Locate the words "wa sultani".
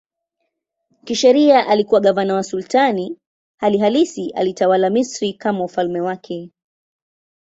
2.33-3.17